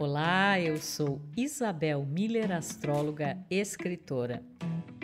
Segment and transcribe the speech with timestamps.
[0.00, 4.42] Olá, eu sou Isabel Miller, astróloga, escritora.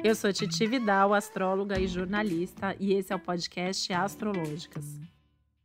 [0.03, 4.99] Eu sou Titi Vidal, astróloga e jornalista, e esse é o podcast Astrológicas.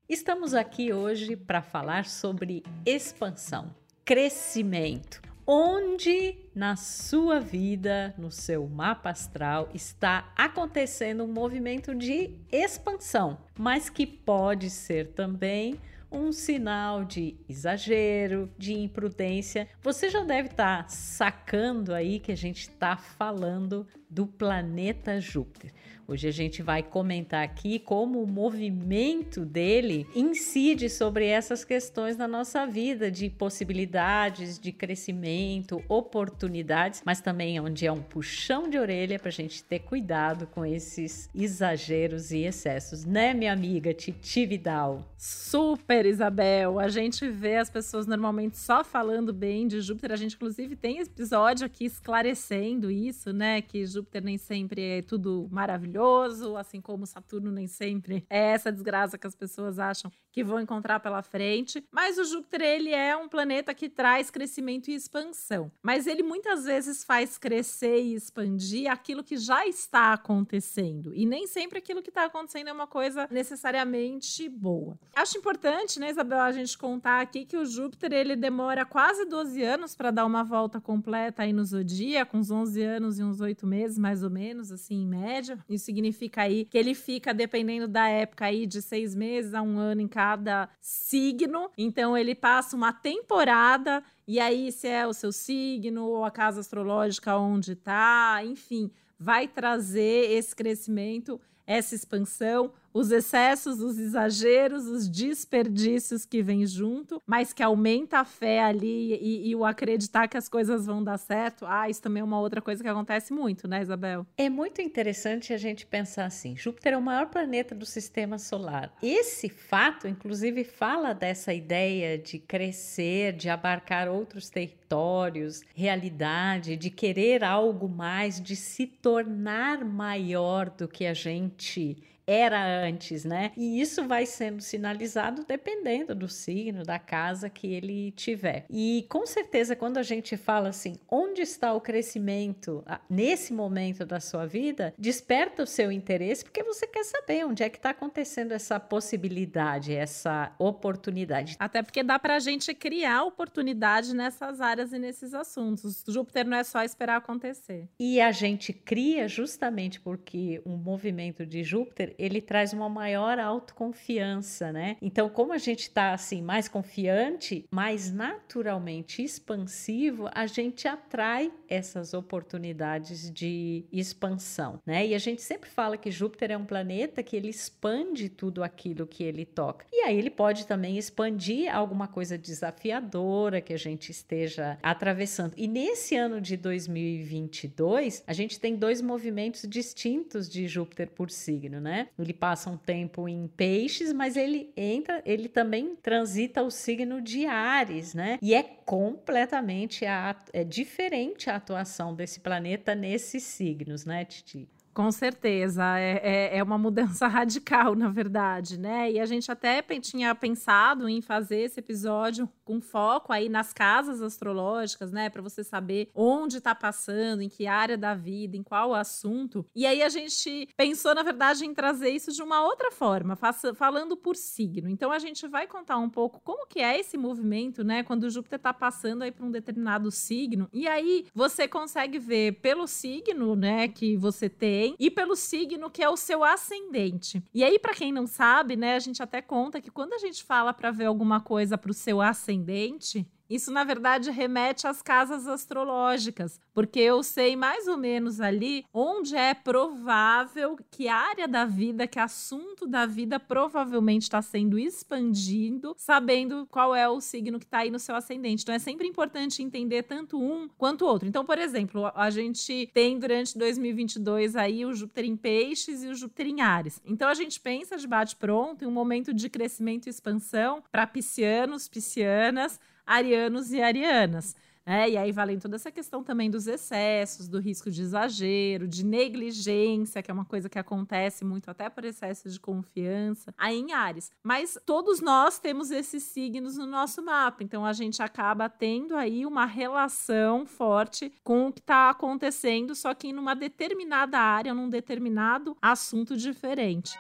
[0.08, 3.76] Estamos aqui hoje para falar sobre expansão,
[4.06, 5.20] crescimento.
[5.48, 13.90] Onde na sua vida, no seu mapa astral, está acontecendo um movimento de expansão, mas
[13.90, 15.80] que pode ser também
[16.12, 19.68] um sinal de exagero, de imprudência.
[19.82, 25.72] Você já deve estar tá sacando aí que a gente está falando do planeta Júpiter.
[26.08, 32.28] Hoje a gente vai comentar aqui como o movimento dele incide sobre essas questões na
[32.28, 39.18] nossa vida, de possibilidades, de crescimento, oportunidades, mas também onde é um puxão de orelha
[39.18, 45.04] para a gente ter cuidado com esses exageros e excessos, né, minha amiga Titi Vidal?
[45.18, 46.78] Super, Isabel.
[46.78, 50.12] A gente vê as pessoas normalmente só falando bem de Júpiter.
[50.12, 53.60] A gente, inclusive, tem episódio aqui esclarecendo isso, né?
[53.60, 59.18] Que Júpiter nem sempre é tudo maravilhoso assim como Saturno nem sempre é essa desgraça
[59.18, 61.82] que as pessoas acham que vão encontrar pela frente.
[61.90, 65.72] Mas o Júpiter, ele é um planeta que traz crescimento e expansão.
[65.82, 71.14] Mas ele muitas vezes faz crescer e expandir aquilo que já está acontecendo.
[71.16, 75.00] E nem sempre aquilo que está acontecendo é uma coisa necessariamente boa.
[75.16, 79.64] Acho importante, né, Isabel, a gente contar aqui que o Júpiter, ele demora quase 12
[79.64, 83.66] anos para dar uma volta completa aí no zodíaco, uns 11 anos e uns 8
[83.66, 85.58] meses, mais ou menos, assim, em média.
[85.70, 89.78] Isso significa aí que ele fica, dependendo da época aí, de seis meses a um
[89.78, 91.70] ano em cada signo.
[91.78, 96.60] Então ele passa uma temporada, e aí, se é o seu signo, ou a casa
[96.60, 105.10] astrológica onde tá, enfim, vai trazer esse crescimento, essa expansão os excessos, os exageros, os
[105.10, 110.38] desperdícios que vêm junto, mas que aumenta a fé ali e, e, o acreditar que
[110.38, 111.66] as coisas vão dar certo.
[111.68, 114.26] Ah, isso também é uma outra coisa que acontece muito, né, Isabel?
[114.38, 118.96] É muito interessante a gente pensar assim: Júpiter é o maior planeta do sistema solar.
[119.04, 127.44] Esse fato, inclusive, fala dessa ideia de crescer, de abarcar outros territórios, realidade, de querer
[127.44, 131.98] algo mais, de se tornar maior do que a gente
[132.28, 133.52] era antes, né?
[133.56, 138.66] E isso vai sendo sinalizado dependendo do signo, da casa que ele tiver.
[138.70, 144.20] E com certeza, quando a gente fala assim, onde está o crescimento nesse momento da
[144.20, 148.52] sua vida, desperta o seu interesse porque você quer saber onde é que está acontecendo
[148.52, 151.56] essa possibilidade, essa oportunidade.
[151.60, 156.04] Até porque dá para a gente criar oportunidade nessas áreas e nesses assuntos.
[156.08, 157.88] Júpiter não é só esperar acontecer.
[158.00, 164.72] E a gente cria justamente porque um movimento de Júpiter ele traz uma maior autoconfiança,
[164.72, 164.98] né?
[165.02, 172.14] Então, como a gente está assim mais confiante, mais naturalmente expansivo, a gente atrai essas
[172.14, 175.06] oportunidades de expansão, né?
[175.06, 179.08] E a gente sempre fala que Júpiter é um planeta que ele expande tudo aquilo
[179.08, 179.86] que ele toca.
[179.92, 185.54] E aí ele pode também expandir alguma coisa desafiadora que a gente esteja atravessando.
[185.58, 191.80] E nesse ano de 2022, a gente tem dois movimentos distintos de Júpiter por signo,
[191.80, 192.05] né?
[192.18, 197.46] Ele passa um tempo em peixes, mas ele entra, ele também transita o signo de
[197.46, 198.38] Ares, né?
[198.42, 204.68] E é completamente a, é diferente a atuação desse planeta nesses signos, né, Titi?
[204.96, 209.12] Com certeza, é, é, é, uma mudança radical, na verdade, né?
[209.12, 214.22] E a gente até tinha pensado em fazer esse episódio com foco aí nas casas
[214.22, 215.30] astrológicas, né?
[215.30, 219.66] Para você saber onde está passando, em que área da vida, em qual assunto.
[219.76, 223.38] E aí a gente pensou, na verdade, em trazer isso de uma outra forma,
[223.76, 224.88] falando por signo.
[224.88, 228.02] Então a gente vai contar um pouco como que é esse movimento, né?
[228.02, 230.70] Quando Júpiter está passando aí para um determinado signo.
[230.72, 236.04] E aí você consegue ver pelo signo, né, que você tem e pelo signo que
[236.04, 237.42] é o seu ascendente.
[237.54, 240.44] E aí, para quem não sabe, né, a gente até conta que quando a gente
[240.44, 245.48] fala para ver alguma coisa para o seu ascendente, isso, na verdade, remete às casas
[245.48, 252.08] astrológicas, porque eu sei mais ou menos ali onde é provável que área da vida,
[252.08, 257.80] que assunto da vida provavelmente está sendo expandido, sabendo qual é o signo que está
[257.80, 258.64] aí no seu ascendente.
[258.64, 261.28] Então, é sempre importante entender tanto um quanto o outro.
[261.28, 266.16] Então, por exemplo, a gente tem durante 2022 aí o Júpiter em Peixes e o
[266.16, 267.02] Júpiter em Ares.
[267.06, 271.88] Então, a gente pensa de bate-pronto em um momento de crescimento e expansão para piscianos,
[271.88, 274.56] piscianas arianos e arianas.
[274.86, 275.10] né?
[275.10, 280.22] E aí valem toda essa questão também dos excessos, do risco de exagero, de negligência,
[280.22, 284.32] que é uma coisa que acontece muito até por excesso de confiança, aí em Ares.
[284.44, 289.46] Mas todos nós temos esses signos no nosso mapa, então a gente acaba tendo aí
[289.46, 294.90] uma relação forte com o que está acontecendo, só que em uma determinada área, num
[294.90, 297.18] determinado assunto diferente.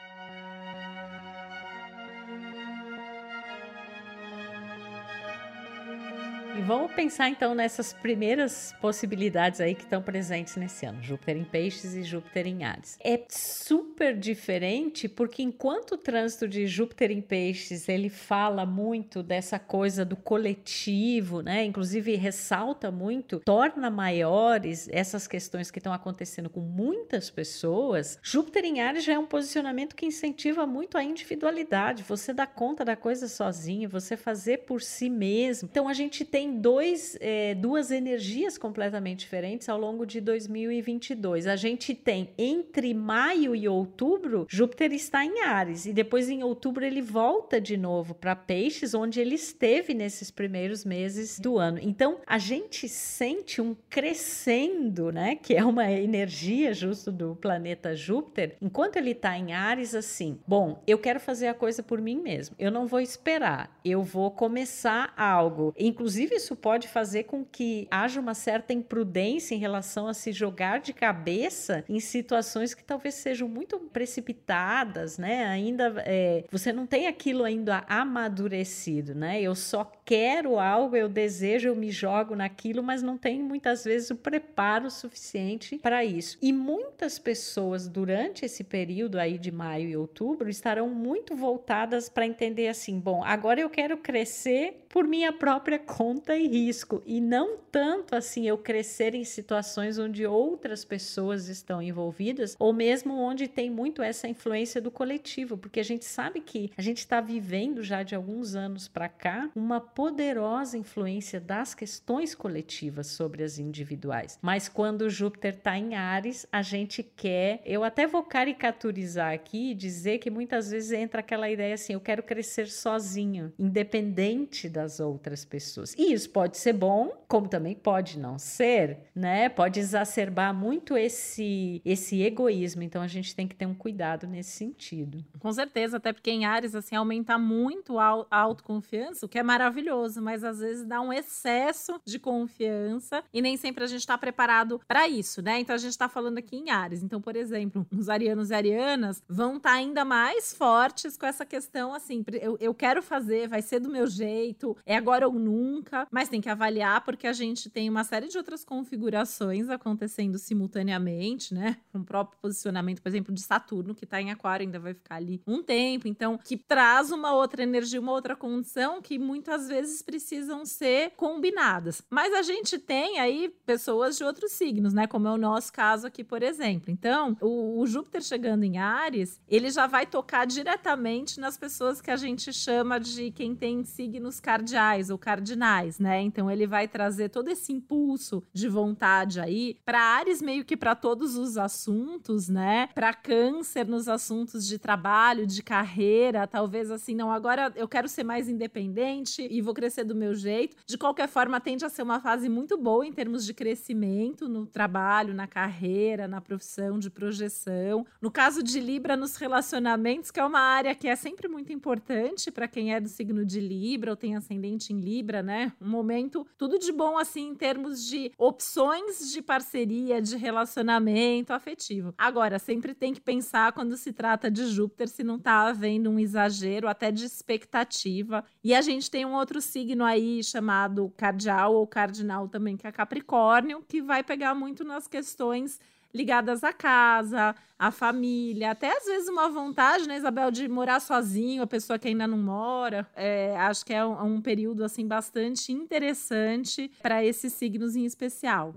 [6.57, 11.44] E vamos pensar então nessas primeiras possibilidades aí que estão presentes nesse ano: Júpiter em
[11.44, 12.98] Peixes e Júpiter em Ares.
[13.04, 19.60] É super diferente porque enquanto o trânsito de Júpiter em Peixes ele fala muito dessa
[19.60, 21.66] coisa do coletivo, né?
[21.66, 28.18] Inclusive ressalta muito, torna maiores essas questões que estão acontecendo com muitas pessoas.
[28.24, 32.86] Júpiter em Ares já é um posicionamento que incentiva muito a individualidade, você dá conta
[32.86, 35.68] da coisa sozinho, você fazer por si mesmo.
[35.69, 41.47] Então a gente tem tem dois, é, duas energias completamente diferentes ao longo de 2022.
[41.47, 46.86] A gente tem entre maio e outubro, Júpiter está em Ares, e depois em outubro
[46.86, 51.80] ele volta de novo para Peixes, onde ele esteve nesses primeiros meses do ano.
[51.81, 55.36] Então a gente sente um crescendo, né?
[55.36, 60.83] Que é uma energia justo do planeta Júpiter, enquanto ele está em Ares, assim, bom,
[60.86, 65.12] eu quero fazer a coisa por mim mesmo, eu não vou esperar, eu vou começar
[65.18, 65.74] algo.
[65.77, 70.79] Inclusive, isso pode fazer com que haja uma certa imprudência em relação a se jogar
[70.79, 75.45] de cabeça em situações que talvez sejam muito precipitadas, né?
[75.45, 79.41] Ainda é, você não tem aquilo ainda amadurecido, né?
[79.41, 84.11] Eu só quero algo, eu desejo, eu me jogo naquilo, mas não tem muitas vezes
[84.11, 86.37] o preparo suficiente para isso.
[86.41, 92.25] E muitas pessoas durante esse período aí de maio e outubro estarão muito voltadas para
[92.25, 97.57] entender assim, bom, agora eu quero crescer por minha própria conta e risco, e não
[97.72, 103.69] tanto assim eu crescer em situações onde outras pessoas estão envolvidas, ou mesmo onde tem
[103.69, 108.01] muito essa influência do coletivo, porque a gente sabe que a gente está vivendo já
[108.01, 114.39] de alguns anos para cá uma poderosa influência das questões coletivas sobre as individuais.
[114.42, 119.75] Mas quando Júpiter está em Ares, a gente quer, eu até vou caricaturizar aqui e
[119.75, 125.45] dizer que muitas vezes entra aquela ideia assim, eu quero crescer sozinho, independente das outras
[125.45, 125.94] pessoas.
[125.98, 129.50] E isso pode ser bom, como também pode não ser, né?
[129.50, 132.83] Pode exacerbar muito esse esse egoísmo.
[132.83, 135.23] Então a gente tem que ter um cuidado nesse sentido.
[135.39, 140.21] Com certeza, até porque em Ares assim aumenta muito a autoconfiança, o que é maravilhoso,
[140.21, 144.79] mas às vezes dá um excesso de confiança e nem sempre a gente está preparado
[144.88, 145.59] para isso, né?
[145.59, 147.03] Então a gente está falando aqui em Ares.
[147.03, 151.45] Então, por exemplo, os arianos e arianas vão estar tá ainda mais fortes com essa
[151.45, 155.94] questão assim, eu, eu quero fazer, vai ser do meu jeito, é agora ou nunca
[156.12, 161.53] mas tem que avaliar porque a gente tem uma série de outras configurações acontecendo simultaneamente,
[161.53, 161.77] né?
[161.94, 165.42] O próprio posicionamento, por exemplo, de Saturno, que está em Aquário, ainda vai ficar ali
[165.45, 170.65] um tempo, então, que traz uma outra energia, uma outra condição que muitas vezes precisam
[170.65, 172.01] ser combinadas.
[172.09, 175.07] Mas a gente tem aí pessoas de outros signos, né?
[175.07, 176.92] Como é o nosso caso aqui, por exemplo.
[176.92, 182.12] Então, o, o Júpiter chegando em Ares, ele já vai tocar diretamente nas pessoas que
[182.12, 186.21] a gente chama de quem tem signos cardeais ou cardinais né?
[186.21, 190.95] Então ele vai trazer todo esse impulso de vontade aí para Ares meio que para
[190.95, 192.87] todos os assuntos, né?
[192.93, 198.23] Para Câncer nos assuntos de trabalho, de carreira, talvez assim, não, agora eu quero ser
[198.23, 200.77] mais independente e vou crescer do meu jeito.
[200.85, 204.65] De qualquer forma, tende a ser uma fase muito boa em termos de crescimento no
[204.65, 208.06] trabalho, na carreira, na profissão, de projeção.
[208.21, 212.51] No caso de Libra, nos relacionamentos, que é uma área que é sempre muito importante
[212.51, 215.73] para quem é do signo de Libra ou tem ascendente em Libra, né?
[215.81, 222.13] Um momento tudo de bom assim em termos de opções de parceria, de relacionamento afetivo.
[222.17, 226.19] Agora, sempre tem que pensar quando se trata de Júpiter se não tá havendo um
[226.19, 228.44] exagero até de expectativa.
[228.63, 232.91] E a gente tem um outro signo aí chamado cardial ou cardinal também, que é
[232.91, 235.79] Capricórnio, que vai pegar muito nas questões
[236.16, 241.62] ligadas à casa, à família, até às vezes uma vontade, né, Isabel, de morar sozinho,
[241.62, 243.06] a pessoa que ainda não mora.
[243.14, 248.74] É, acho que é um, um período assim bastante interessante para esses signos em especial.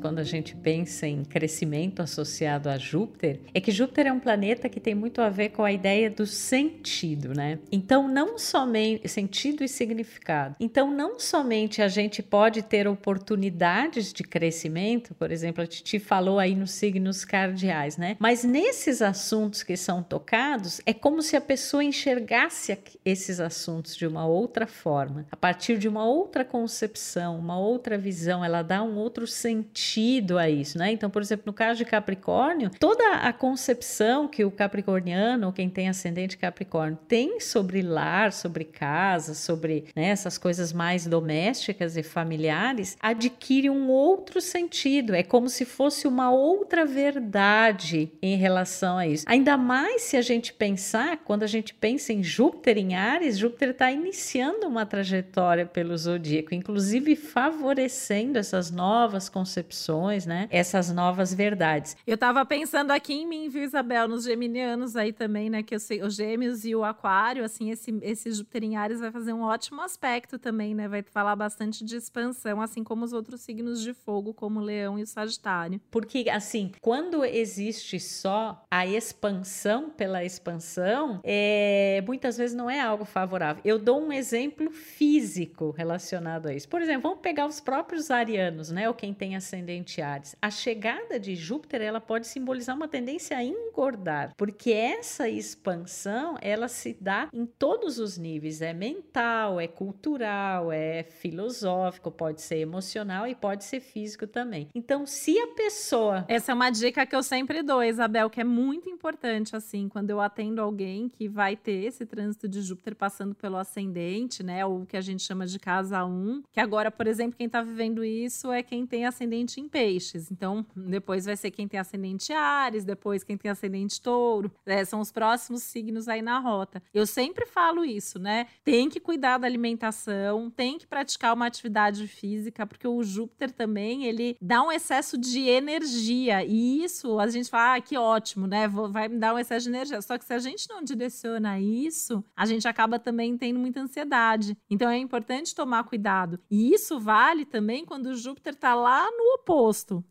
[0.00, 4.68] Quando a gente pensa em crescimento associado a Júpiter, é que Júpiter é um planeta
[4.68, 7.58] que tem muito a ver com a ideia do sentido, né?
[7.70, 10.56] Então, não somente sentido e significado.
[10.58, 16.38] Então, não somente a gente pode ter oportunidades de crescimento, por exemplo, a Titi falou
[16.38, 18.16] aí nos signos cardeais, né?
[18.18, 24.06] Mas nesses assuntos que são tocados, é como se a pessoa enxergasse esses assuntos de
[24.06, 28.96] uma outra forma, a partir de uma outra concepção, uma outra visão, ela dá um
[28.96, 29.89] outro sentido
[30.38, 30.92] a isso, né?
[30.92, 35.68] Então, por exemplo, no caso de Capricórnio, toda a concepção que o capricorniano, ou quem
[35.68, 42.02] tem ascendente Capricórnio, tem sobre lar, sobre casa, sobre né, essas coisas mais domésticas e
[42.02, 45.14] familiares, adquire um outro sentido.
[45.14, 49.24] É como se fosse uma outra verdade em relação a isso.
[49.26, 53.70] Ainda mais se a gente pensar, quando a gente pensa em Júpiter em Ares, Júpiter
[53.70, 59.79] está iniciando uma trajetória pelo zodíaco, inclusive favorecendo essas novas concepções,
[60.26, 60.48] né?
[60.50, 61.96] Essas novas verdades.
[62.06, 65.62] Eu estava pensando aqui em mim, viu, Isabel, nos geminianos aí também, né?
[65.62, 69.10] Que eu sei, os gêmeos e o aquário, assim, esse, esse Júpiter em Ares vai
[69.10, 70.88] fazer um ótimo aspecto também, né?
[70.88, 74.98] Vai falar bastante de expansão, assim como os outros signos de fogo, como o leão
[74.98, 75.80] e o sagitário.
[75.90, 83.04] Porque, assim, quando existe só a expansão pela expansão, é, muitas vezes não é algo
[83.04, 83.62] favorável.
[83.64, 86.68] Eu dou um exemplo físico relacionado a isso.
[86.68, 88.88] Por exemplo, vamos pegar os próprios arianos, né?
[88.88, 89.69] Ou quem tem ascendente
[90.04, 90.36] Ares.
[90.40, 96.68] A chegada de Júpiter, ela pode simbolizar uma tendência a engordar, porque essa expansão, ela
[96.68, 103.26] se dá em todos os níveis, é mental, é cultural, é filosófico, pode ser emocional
[103.26, 104.68] e pode ser físico também.
[104.74, 108.44] Então, se a pessoa Essa é uma dica que eu sempre dou, Isabel, que é
[108.44, 113.34] muito importante assim, quando eu atendo alguém que vai ter esse trânsito de Júpiter passando
[113.34, 117.06] pelo ascendente, né, ou o que a gente chama de casa 1, que agora, por
[117.06, 120.30] exemplo, quem está vivendo isso é quem tem ascendente em peixes.
[120.30, 124.50] Então, depois vai ser quem tem ascendente Ares, depois quem tem ascendente Touro.
[124.66, 126.82] É, são os próximos signos aí na rota.
[126.92, 128.46] Eu sempre falo isso, né?
[128.64, 134.04] Tem que cuidar da alimentação, tem que praticar uma atividade física, porque o Júpiter também,
[134.04, 136.44] ele dá um excesso de energia.
[136.44, 138.66] E isso, a gente fala, ah, que ótimo, né?
[138.68, 140.00] Vai me dar um excesso de energia.
[140.02, 144.56] Só que se a gente não direciona isso, a gente acaba também tendo muita ansiedade.
[144.68, 146.38] Então é importante tomar cuidado.
[146.50, 149.49] E isso vale também quando o Júpiter está lá no oposto.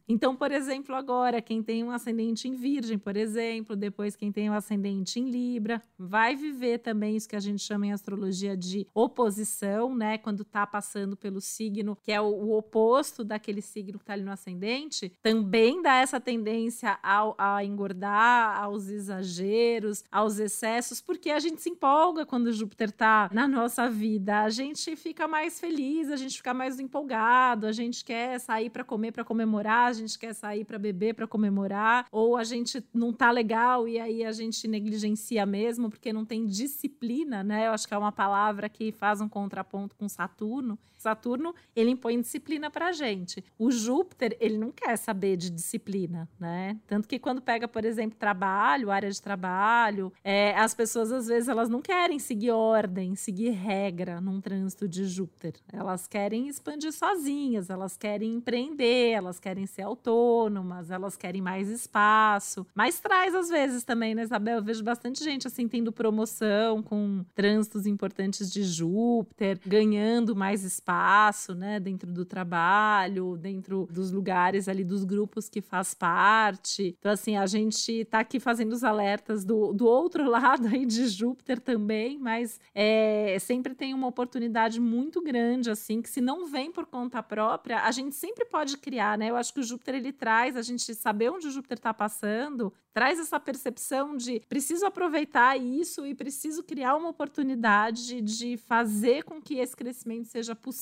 [0.08, 4.50] Então, por exemplo, agora, quem tem um ascendente em Virgem, por exemplo, depois quem tem
[4.50, 8.86] um ascendente em Libra, vai viver também isso que a gente chama em astrologia de
[8.94, 10.18] oposição, né?
[10.18, 14.24] Quando está passando pelo signo que é o, o, oposto daquele signo que está ali
[14.24, 21.40] no ascendente, também dá essa tendência ao, a engordar, aos exageros, aos excessos, porque a
[21.40, 26.18] gente se empolga quando Júpiter está na nossa vida, a gente fica mais feliz, a
[26.18, 30.34] gente fica mais empolgado, a gente quer sair para comer para comemorar, a gente quer
[30.34, 34.68] sair para beber para comemorar, ou a gente não tá legal e aí a gente
[34.68, 37.68] negligencia mesmo porque não tem disciplina, né?
[37.68, 40.80] Eu acho que é uma palavra que faz um contraponto com Saturno.
[41.00, 43.44] Saturno, ele impõe disciplina pra gente.
[43.58, 46.78] O Júpiter, ele não quer saber de disciplina, né?
[46.86, 51.48] Tanto que quando pega, por exemplo, trabalho, área de trabalho, é, as pessoas às vezes
[51.48, 55.54] elas não querem seguir ordem, seguir regra num trânsito de Júpiter.
[55.72, 62.68] Elas querem expandir sozinhas, elas querem empreender, elas querem ser autônomas, elas querem mais espaço.
[62.76, 64.58] Mas traz às vezes também, né, Isabel?
[64.58, 70.89] Eu vejo bastante gente assim tendo promoção com trânsitos importantes de Júpiter, ganhando mais espaço
[70.90, 76.96] espaço, né, dentro do trabalho, dentro dos lugares ali dos grupos que faz parte.
[76.98, 81.08] Então, assim, a gente tá aqui fazendo os alertas do, do outro lado aí de
[81.08, 86.72] Júpiter também, mas é, sempre tem uma oportunidade muito grande, assim, que se não vem
[86.72, 89.30] por conta própria, a gente sempre pode criar, né?
[89.30, 92.74] Eu acho que o Júpiter ele traz a gente saber onde o Júpiter está passando,
[92.92, 99.40] traz essa percepção de preciso aproveitar isso e preciso criar uma oportunidade de fazer com
[99.40, 100.79] que esse crescimento seja possível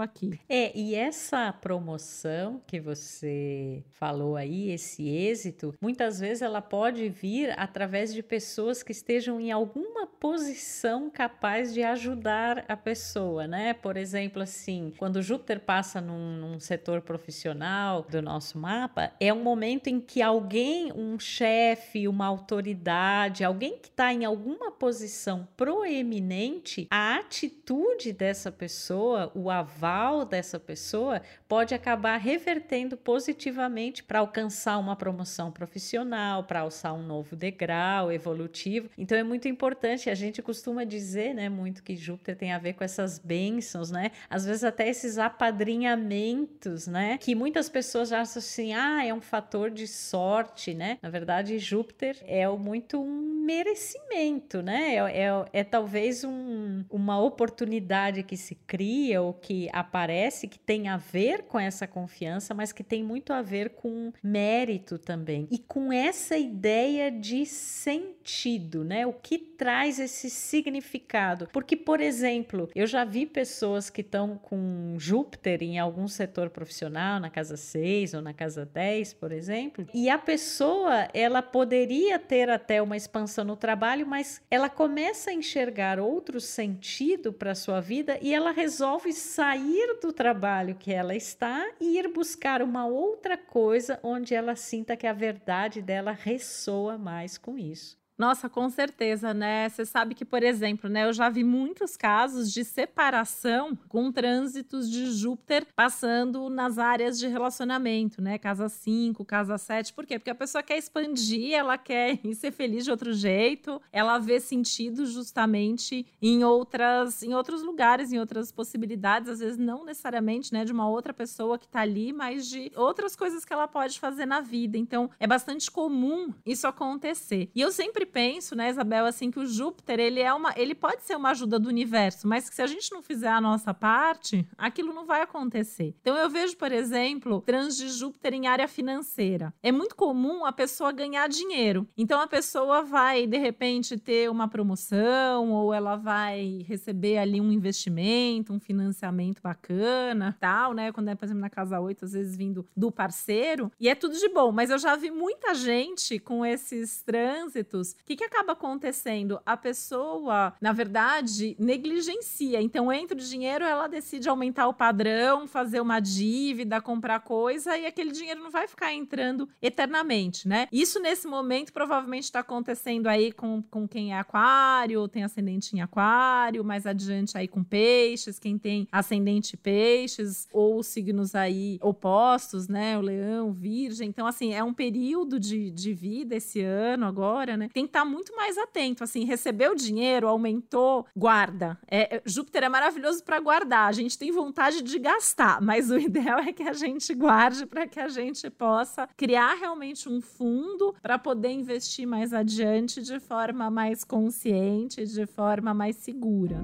[0.00, 0.38] aqui.
[0.48, 7.52] É, e essa promoção que você falou aí, esse êxito, muitas vezes ela pode vir
[7.58, 13.74] através de pessoas que estejam em alguma posição capaz de ajudar a pessoa, né?
[13.74, 19.42] Por exemplo, assim, quando Júpiter passa num, num setor profissional do nosso mapa, é um
[19.42, 26.86] momento em que alguém, um chefe, uma autoridade, alguém que está em alguma posição proeminente,
[26.90, 34.96] a atitude dessa pessoa, o aval dessa pessoa, pode acabar revertendo positivamente para alcançar uma
[34.96, 38.90] promoção profissional, para alçar um novo degrau evolutivo.
[38.96, 42.74] Então é muito importante, a gente costuma dizer, né, muito que Júpiter tem a ver
[42.74, 44.10] com essas bênçãos, né?
[44.28, 47.18] Às vezes até esses apadrinhamentos, né?
[47.18, 50.98] Que muitas pessoas acham assim, ah, é um fator de sorte, né?
[51.02, 54.94] Na verdade, Júpiter é muito um merecimento, né?
[54.94, 60.88] É, é, é talvez um, uma oportunidade que se cria ou que aparece que tem
[60.88, 65.58] a ver com essa confiança, mas que tem muito a ver com mérito também e
[65.58, 69.06] com essa ideia de sentido, né?
[69.06, 71.48] O que traz esse significado?
[71.52, 77.20] Porque, por exemplo, eu já vi pessoas que estão com Júpiter em algum setor profissional,
[77.20, 82.50] na casa 6 ou na casa 10, por exemplo, e a pessoa, ela poderia ter
[82.50, 88.18] até uma expansão no trabalho, mas ela começa a enxergar outro sentido para sua vida
[88.20, 94.00] e ela resolve sair do trabalho que ela está e ir buscar uma outra coisa
[94.02, 97.99] onde ela sinta que a verdade dela ressoa mais com isso.
[98.20, 99.66] Nossa, com certeza, né?
[99.70, 104.90] Você sabe que, por exemplo, né, eu já vi muitos casos de separação com trânsitos
[104.90, 108.36] de Júpiter passando nas áreas de relacionamento, né?
[108.36, 109.94] Casa 5, casa 7.
[109.94, 110.18] Por quê?
[110.18, 115.06] Porque a pessoa quer expandir, ela quer ser feliz de outro jeito, ela vê sentido
[115.06, 120.72] justamente em outras, em outros lugares, em outras possibilidades, às vezes não necessariamente, né, de
[120.72, 124.42] uma outra pessoa que tá ali, mas de outras coisas que ela pode fazer na
[124.42, 124.76] vida.
[124.76, 127.50] Então, é bastante comum isso acontecer.
[127.54, 130.52] E eu sempre penso, né, Isabel, assim, que o Júpiter, ele é uma.
[130.56, 133.40] Ele pode ser uma ajuda do universo, mas que se a gente não fizer a
[133.40, 135.94] nossa parte, aquilo não vai acontecer.
[136.00, 139.52] Então eu vejo, por exemplo, trans de Júpiter em área financeira.
[139.62, 141.88] É muito comum a pessoa ganhar dinheiro.
[141.96, 147.52] Então a pessoa vai, de repente, ter uma promoção, ou ela vai receber ali um
[147.52, 150.92] investimento, um financiamento bacana, tal, né?
[150.92, 154.16] Quando é, por exemplo, na casa 8, às vezes vindo do parceiro, e é tudo
[154.16, 154.52] de bom.
[154.52, 159.40] Mas eu já vi muita gente com esses trânsitos o que, que acaba acontecendo?
[159.44, 162.60] A pessoa, na verdade, negligencia.
[162.60, 167.86] Então, entra o dinheiro, ela decide aumentar o padrão, fazer uma dívida, comprar coisa, e
[167.86, 170.66] aquele dinheiro não vai ficar entrando eternamente, né?
[170.72, 175.80] Isso, nesse momento, provavelmente está acontecendo aí com, com quem é aquário, tem ascendente em
[175.80, 182.98] aquário, mais adiante aí com peixes, quem tem ascendente peixes, ou signos aí opostos, né?
[182.98, 184.08] O leão, virgem.
[184.08, 187.68] Então, assim, é um período de, de vida esse ano agora, né?
[187.72, 189.04] Tem estar tá muito mais atento.
[189.04, 191.78] Assim, recebeu dinheiro, aumentou, guarda.
[191.88, 193.88] É, é Júpiter é maravilhoso para guardar.
[193.88, 197.86] A gente tem vontade de gastar, mas o ideal é que a gente guarde para
[197.86, 203.70] que a gente possa criar realmente um fundo para poder investir mais adiante de forma
[203.70, 206.56] mais consciente, de forma mais segura.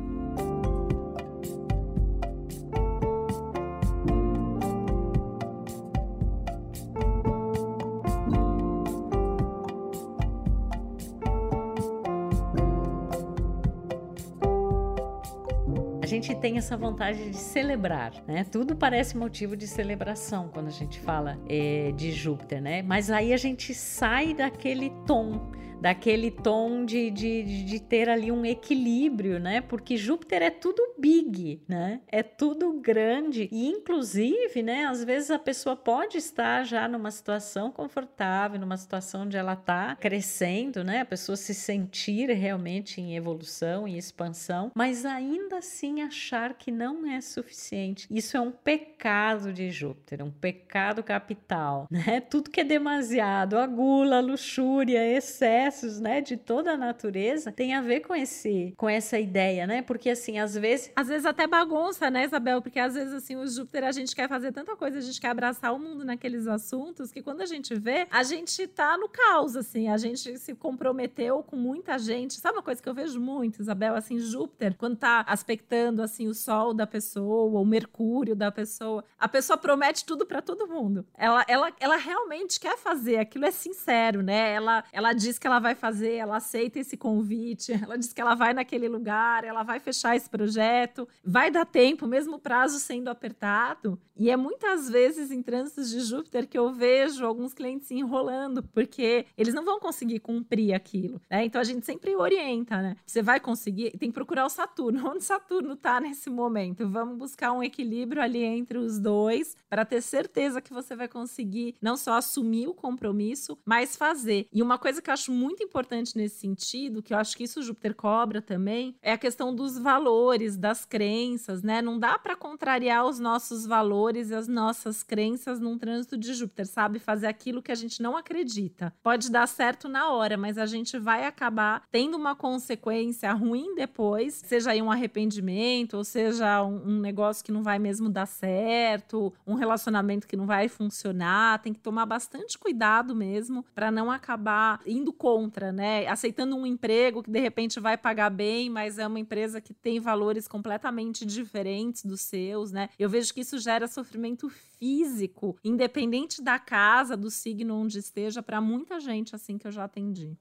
[16.07, 18.45] Gente tem essa vontade de celebrar, né?
[18.45, 22.83] Tudo parece motivo de celebração quando a gente fala é, de Júpiter, né?
[22.83, 28.45] Mas aí a gente sai daquele tom daquele tom de, de, de ter ali um
[28.45, 29.61] equilíbrio, né?
[29.61, 32.01] Porque Júpiter é tudo big, né?
[32.09, 33.49] É tudo grande.
[33.53, 34.87] E, inclusive, né?
[34.87, 39.97] Às vezes a pessoa pode estar já numa situação confortável, numa situação onde ela está
[39.97, 41.01] crescendo, né?
[41.01, 47.07] A pessoa se sentir realmente em evolução, em expansão, mas ainda assim achar que não
[47.07, 48.07] é suficiente.
[48.11, 52.21] Isso é um pecado de Júpiter, um pecado capital, né?
[52.21, 57.53] Tudo que é demasiado, a gula, a luxúria, excesso processos, né, de toda a natureza
[57.53, 59.83] tem a ver com esse com essa ideia, né?
[59.83, 62.63] Porque assim, às vezes, às vezes até bagunça, né, Isabel?
[62.63, 65.29] Porque às vezes assim, o Júpiter a gente quer fazer tanta coisa, a gente quer
[65.29, 69.57] abraçar o mundo naqueles assuntos que quando a gente vê, a gente tá no caos
[69.57, 72.35] assim, a gente se comprometeu com muita gente.
[72.35, 76.35] Sabe uma coisa que eu vejo muito, Isabel, assim, Júpiter, quando tá aspectando assim o
[76.35, 81.07] sol da pessoa, o mercúrio da pessoa, a pessoa promete tudo para todo mundo.
[81.17, 84.53] Ela ela ela realmente quer fazer, aquilo é sincero, né?
[84.53, 88.21] Ela ela diz que ela ela vai fazer, ela aceita esse convite, ela diz que
[88.21, 92.79] ela vai naquele lugar, ela vai fechar esse projeto, vai dar tempo, mesmo o prazo
[92.79, 93.99] sendo apertado.
[94.19, 99.27] E é muitas vezes em trânsitos de Júpiter que eu vejo alguns clientes enrolando, porque
[99.37, 101.21] eles não vão conseguir cumprir aquilo.
[101.31, 101.45] Né?
[101.45, 102.97] Então a gente sempre orienta, né?
[103.05, 105.07] Você vai conseguir, tem que procurar o Saturno.
[105.13, 106.89] Onde Saturno está nesse momento?
[106.89, 111.75] Vamos buscar um equilíbrio ali entre os dois para ter certeza que você vai conseguir
[111.81, 114.49] não só assumir o compromisso, mas fazer.
[114.51, 117.63] E uma coisa que eu acho muito importante nesse sentido, que eu acho que isso
[117.63, 121.83] Júpiter cobra também, é a questão dos valores, das crenças, né?
[121.83, 126.67] Não dá para contrariar os nossos valores e as nossas crenças num trânsito de Júpiter,
[126.67, 126.99] sabe?
[126.99, 128.93] Fazer aquilo que a gente não acredita.
[129.03, 134.43] Pode dar certo na hora, mas a gente vai acabar tendo uma consequência ruim depois,
[134.45, 139.33] seja aí um arrependimento, ou seja um, um negócio que não vai mesmo dar certo,
[139.47, 141.61] um relacionamento que não vai funcionar.
[141.63, 145.36] Tem que tomar bastante cuidado mesmo para não acabar indo contra,
[145.73, 146.07] né?
[146.07, 150.01] Aceitando um emprego que de repente vai pagar bem, mas é uma empresa que tem
[150.01, 152.89] valores completamente diferentes dos seus, né?
[152.99, 158.61] Eu vejo que isso gera sofrimento físico, independente da casa, do signo onde esteja, para
[158.61, 160.37] muita gente assim que eu já atendi.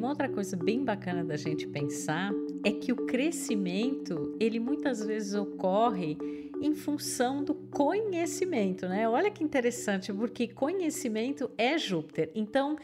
[0.00, 2.32] Uma outra coisa bem bacana da gente pensar
[2.64, 6.16] é que o crescimento, ele muitas vezes ocorre
[6.62, 9.06] em função do conhecimento, né?
[9.06, 12.30] Olha que interessante, porque conhecimento é Júpiter.
[12.34, 12.78] Então,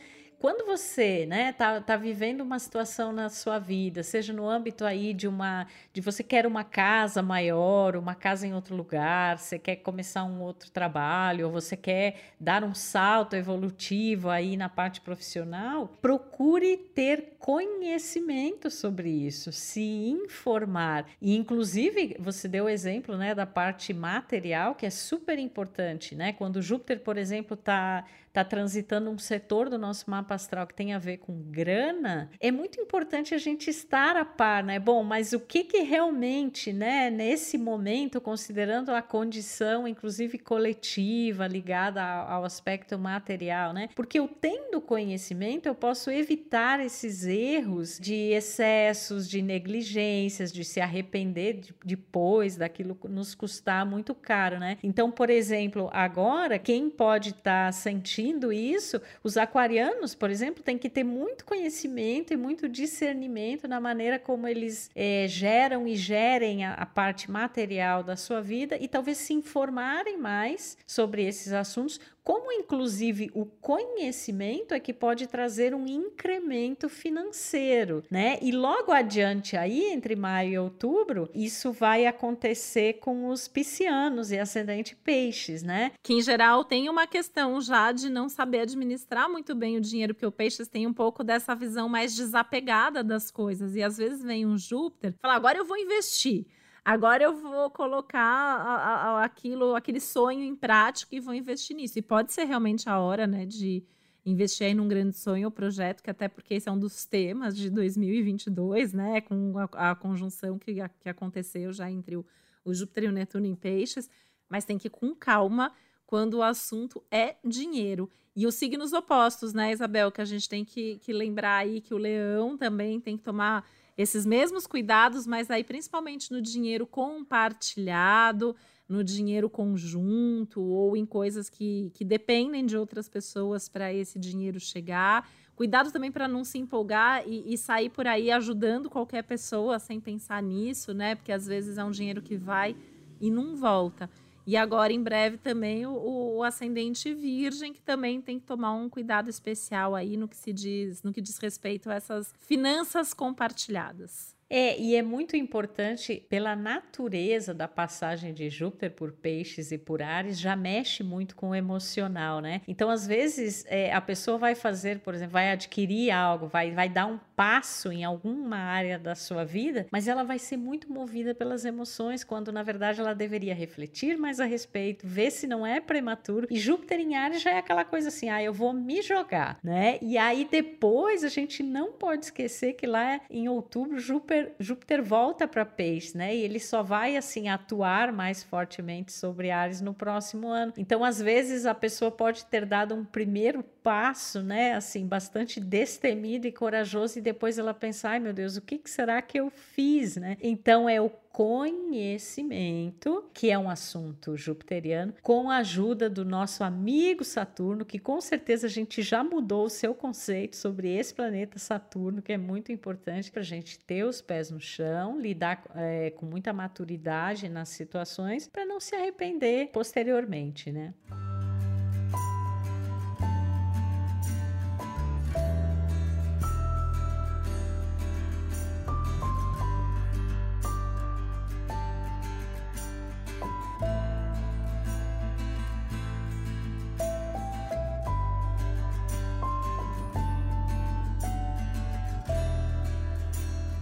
[0.46, 5.12] quando você, né, tá, tá vivendo uma situação na sua vida, seja no âmbito aí
[5.12, 9.74] de uma, de você quer uma casa maior, uma casa em outro lugar, você quer
[9.74, 15.88] começar um outro trabalho, ou você quer dar um salto evolutivo aí na parte profissional,
[16.00, 21.06] procure ter conhecimento sobre isso, se informar.
[21.20, 26.32] E inclusive, você deu o exemplo, né, da parte material, que é super importante, né?
[26.32, 28.04] Quando Júpiter, por exemplo, tá
[28.36, 32.50] está transitando um setor do nosso mapa astral que tem a ver com grana, é
[32.50, 34.78] muito importante a gente estar a par, né?
[34.78, 42.02] Bom, mas o que que realmente, né, nesse momento, considerando a condição, inclusive coletiva, ligada
[42.02, 43.88] ao, aspecto material, né?
[43.94, 50.80] Porque eu tendo conhecimento, eu posso evitar esses erros de excessos, de negligências, de se
[50.80, 54.76] arrepender de, depois daquilo nos custar muito caro, né?
[54.82, 60.78] Então, por exemplo, agora, quem pode estar tá sentindo isso, os aquarianos, por exemplo, têm
[60.78, 66.64] que ter muito conhecimento e muito discernimento na maneira como eles é, geram e gerem
[66.64, 72.00] a, a parte material da sua vida e talvez se informarem mais sobre esses assuntos,
[72.26, 78.36] como inclusive o conhecimento é que pode trazer um incremento financeiro, né?
[78.42, 84.40] E logo adiante aí, entre maio e outubro, isso vai acontecer com os piscianos e
[84.40, 85.92] ascendente peixes, né?
[86.02, 90.12] Que em geral tem uma questão já de não saber administrar muito bem o dinheiro,
[90.12, 94.24] porque o peixes tem um pouco dessa visão mais desapegada das coisas e às vezes
[94.24, 96.44] vem um Júpiter, fala agora eu vou investir.
[96.86, 101.98] Agora eu vou colocar a, a, aquilo, aquele sonho em prática e vou investir nisso.
[101.98, 103.82] E pode ser realmente a hora, né, de
[104.24, 107.56] investir aí num grande sonho ou projeto, que até porque esse é um dos temas
[107.56, 112.24] de 2022, né, com a, a conjunção que, que aconteceu já entre o,
[112.64, 114.08] o Júpiter e o Netuno em peixes,
[114.48, 115.72] mas tem que ir com calma
[116.06, 118.08] quando o assunto é dinheiro.
[118.36, 121.92] E os signos opostos, né, Isabel, que a gente tem que, que lembrar aí que
[121.92, 128.54] o leão também tem que tomar esses mesmos cuidados, mas aí principalmente no dinheiro compartilhado,
[128.88, 134.60] no dinheiro conjunto ou em coisas que, que dependem de outras pessoas para esse dinheiro
[134.60, 135.28] chegar.
[135.56, 139.98] Cuidado também para não se empolgar e, e, sair por aí ajudando qualquer pessoa sem
[139.98, 141.14] pensar nisso, né?
[141.14, 142.76] Porque às vezes é um dinheiro que vai
[143.20, 144.10] e não volta.
[144.46, 148.88] E agora, em breve, também o, o, ascendente virgem, que também tem que tomar um
[148.88, 154.35] cuidado especial aí no que se diz, no que diz respeito a essas finanças compartilhadas.
[154.48, 160.00] É, e é muito importante, pela natureza da passagem de Júpiter por peixes e por
[160.00, 162.60] Ares, já mexe muito com o emocional, né?
[162.68, 166.88] Então, às vezes, é, a pessoa vai fazer, por exemplo, vai adquirir algo, vai, vai
[166.88, 171.34] dar um passo em alguma área da sua vida, mas ela vai ser muito movida
[171.34, 175.80] pelas emoções, quando na verdade ela deveria refletir mais a respeito, ver se não é
[175.80, 176.46] prematuro.
[176.50, 179.98] E Júpiter em Ares já é aquela coisa assim, ah, eu vou me jogar, né?
[180.00, 185.02] E aí depois a gente não pode esquecer que lá em outubro Júpiter Júpiter, Júpiter
[185.02, 186.34] volta para Peixes, né?
[186.34, 190.72] E ele só vai assim atuar mais fortemente sobre Ares no próximo ano.
[190.76, 194.74] Então, às vezes a pessoa pode ter dado um primeiro passo, né?
[194.74, 198.90] Assim, bastante destemido e corajoso e depois ela pensar, ai meu Deus, o que, que
[198.90, 200.36] será que eu fiz, né?
[200.40, 207.22] Então é o conhecimento, que é um assunto jupiteriano, com a ajuda do nosso amigo
[207.22, 212.22] Saturno, que com certeza a gente já mudou o seu conceito sobre esse planeta Saturno,
[212.22, 216.24] que é muito importante para a gente ter os pés no chão, lidar é, com
[216.24, 220.94] muita maturidade nas situações, para não se arrepender posteriormente, né?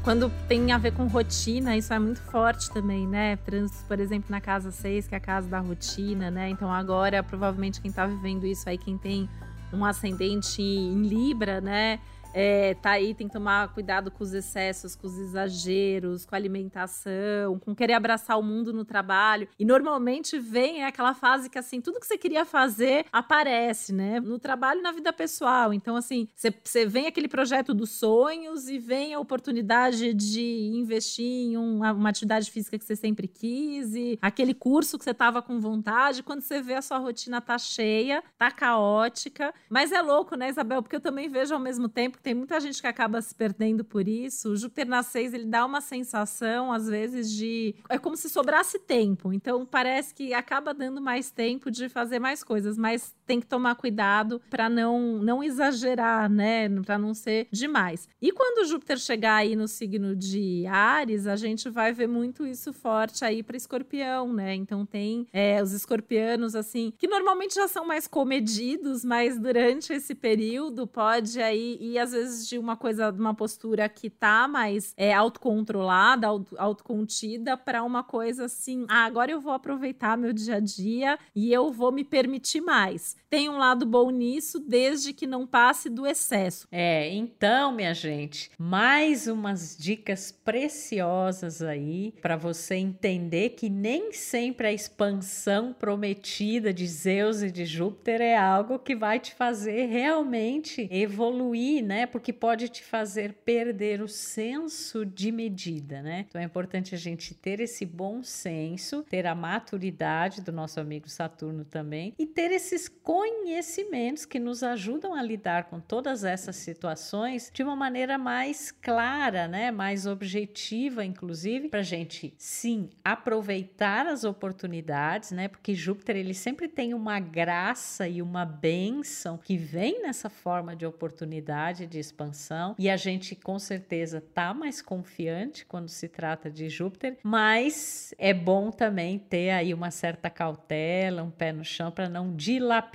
[0.04, 3.36] Quando tem a ver com rotina, isso é muito forte também, né?
[3.36, 6.50] Trânsito, por exemplo, na casa 6, que é a casa da rotina, né?
[6.50, 9.26] Então agora, provavelmente, quem tá vivendo isso aí, quem tem
[9.72, 12.00] um ascendente em Libra, né?
[12.34, 16.38] É, tá aí, tem que tomar cuidado com os excessos, com os exageros, com a
[16.38, 19.48] alimentação, com querer abraçar o mundo no trabalho.
[19.56, 24.18] E normalmente vem aquela fase que, assim, tudo que você queria fazer aparece, né?
[24.18, 25.72] No trabalho e na vida pessoal.
[25.72, 31.56] Então, assim, você vem aquele projeto dos sonhos e vem a oportunidade de investir em
[31.56, 35.60] uma, uma atividade física que você sempre quis, e aquele curso que você tava com
[35.60, 36.22] vontade.
[36.24, 39.54] Quando você vê a sua rotina tá cheia, tá caótica.
[39.70, 40.82] Mas é louco, né, Isabel?
[40.82, 44.08] Porque eu também vejo ao mesmo tempo tem muita gente que acaba se perdendo por
[44.08, 44.52] isso.
[44.52, 47.74] O Júpiter na 6, ele dá uma sensação, às vezes, de.
[47.86, 49.30] É como se sobrasse tempo.
[49.30, 53.74] Então, parece que acaba dando mais tempo de fazer mais coisas, mas tem que tomar
[53.74, 56.68] cuidado para não, não exagerar, né?
[56.82, 58.08] Para não ser demais.
[58.20, 62.72] E quando Júpiter chegar aí no signo de Ares, a gente vai ver muito isso
[62.72, 64.54] forte aí para escorpião, né?
[64.54, 70.14] Então, tem é, os escorpianos, assim, que normalmente já são mais comedidos, mas durante esse
[70.14, 74.92] período pode aí ir às vezes de uma coisa, de uma postura que tá mais
[74.96, 80.56] é, autocontrolada, auto, autocontida, para uma coisa assim, ah, agora eu vou aproveitar meu dia
[80.56, 83.13] a dia e eu vou me permitir mais.
[83.34, 86.68] Tem um lado bom nisso, desde que não passe do excesso.
[86.70, 94.68] É, então, minha gente, mais umas dicas preciosas aí para você entender que nem sempre
[94.68, 100.88] a expansão prometida de Zeus e de Júpiter é algo que vai te fazer realmente
[100.88, 102.06] evoluir, né?
[102.06, 106.26] Porque pode te fazer perder o senso de medida, né?
[106.28, 111.08] Então é importante a gente ter esse bom senso, ter a maturidade do nosso amigo
[111.08, 117.50] Saturno também e ter esses conhecimentos que nos ajudam a lidar com todas essas situações
[117.52, 119.70] de uma maneira mais clara, né?
[119.70, 125.48] Mais objetiva, inclusive, para a gente sim aproveitar as oportunidades, né?
[125.48, 130.86] Porque Júpiter ele sempre tem uma graça e uma bênção que vem nessa forma de
[130.86, 136.70] oportunidade de expansão e a gente com certeza tá mais confiante quando se trata de
[136.70, 142.08] Júpiter, mas é bom também ter aí uma certa cautela, um pé no chão para
[142.08, 142.93] não dilapidar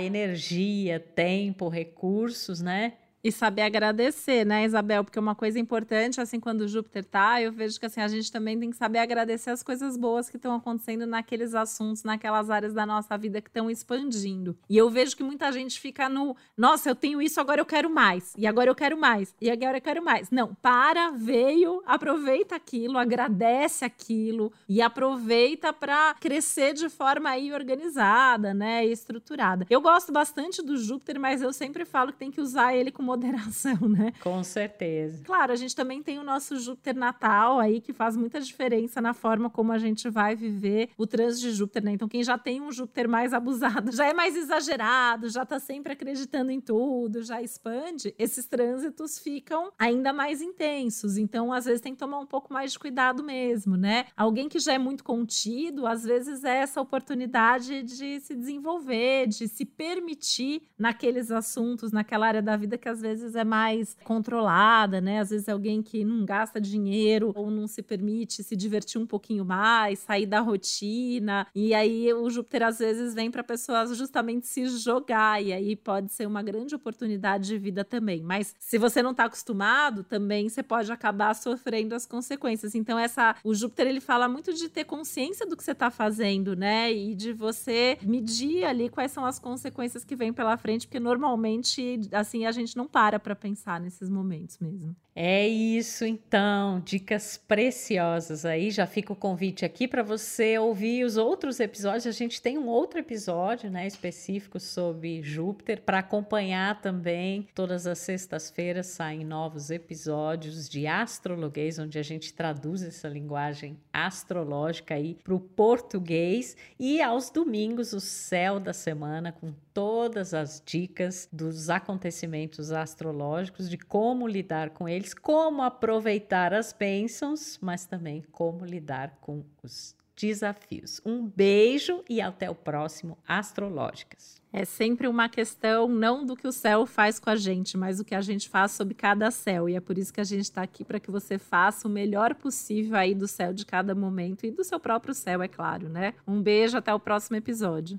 [0.00, 2.94] energia, tempo, recursos, né?
[3.22, 5.02] E saber agradecer, né, Isabel?
[5.02, 8.30] Porque uma coisa importante, assim, quando o Júpiter tá, eu vejo que assim, a gente
[8.30, 12.72] também tem que saber agradecer as coisas boas que estão acontecendo naqueles assuntos, naquelas áreas
[12.72, 14.56] da nossa vida que estão expandindo.
[14.68, 17.90] E eu vejo que muita gente fica no, nossa, eu tenho isso, agora eu quero
[17.90, 18.34] mais.
[18.36, 19.34] E agora eu quero mais.
[19.40, 20.30] E agora eu quero mais.
[20.30, 28.54] Não, para, veio, aproveita aquilo, agradece aquilo e aproveita para crescer de forma aí organizada,
[28.54, 29.66] né, estruturada.
[29.68, 33.07] Eu gosto bastante do Júpiter, mas eu sempre falo que tem que usar ele com
[33.08, 34.12] moderação, né?
[34.20, 35.24] Com certeza.
[35.24, 39.14] Claro, a gente também tem o nosso Júpiter natal aí, que faz muita diferença na
[39.14, 41.92] forma como a gente vai viver o trânsito de Júpiter, né?
[41.92, 45.92] Então, quem já tem um Júpiter mais abusado, já é mais exagerado, já tá sempre
[45.92, 51.16] acreditando em tudo, já expande, esses trânsitos ficam ainda mais intensos.
[51.16, 54.06] Então, às vezes, tem que tomar um pouco mais de cuidado mesmo, né?
[54.16, 59.48] Alguém que já é muito contido, às vezes é essa oportunidade de se desenvolver, de
[59.48, 65.20] se permitir naqueles assuntos, naquela área da vida que às vezes é mais controlada, né?
[65.20, 69.06] Às vezes é alguém que não gasta dinheiro ou não se permite se divertir um
[69.06, 71.46] pouquinho mais, sair da rotina.
[71.54, 76.12] E aí o Júpiter às vezes vem para pessoas justamente se jogar e aí pode
[76.12, 78.22] ser uma grande oportunidade de vida também.
[78.22, 82.74] Mas se você não está acostumado, também você pode acabar sofrendo as consequências.
[82.74, 86.56] Então essa o Júpiter ele fala muito de ter consciência do que você está fazendo,
[86.56, 86.92] né?
[86.92, 92.00] E de você medir ali quais são as consequências que vêm pela frente, porque normalmente
[92.12, 94.94] assim a gente não para para pensar nesses momentos mesmo.
[95.20, 98.70] É isso então, dicas preciosas aí.
[98.70, 102.06] Já fica o convite aqui para você ouvir os outros episódios.
[102.06, 107.48] A gente tem um outro episódio, né, específico sobre Júpiter para acompanhar também.
[107.52, 114.94] Todas as sextas-feiras saem novos episódios de astrologuês, onde a gente traduz essa linguagem astrológica
[114.94, 121.28] aí para o português e aos domingos o céu da semana com todas as dicas
[121.32, 128.64] dos acontecimentos astrológicos, de como lidar com eles, como aproveitar as bênçãos, mas também como
[128.64, 131.00] lidar com os desafios.
[131.06, 134.42] Um beijo e até o próximo Astrológicas.
[134.52, 138.04] É sempre uma questão não do que o céu faz com a gente, mas o
[138.04, 139.68] que a gente faz sobre cada céu.
[139.68, 142.34] E é por isso que a gente está aqui para que você faça o melhor
[142.34, 146.14] possível aí do céu de cada momento e do seu próprio céu, é claro, né?
[146.26, 147.98] Um beijo, até o próximo episódio.